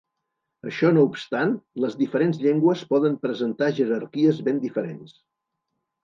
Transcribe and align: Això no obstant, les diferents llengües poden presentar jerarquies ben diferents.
Això 0.69 0.87
no 0.93 1.01
obstant, 1.09 1.51
les 1.83 1.97
diferents 1.99 2.39
llengües 2.45 2.81
poden 2.93 3.17
presentar 3.25 3.67
jerarquies 3.81 4.41
ben 4.49 4.63
diferents. 4.65 5.13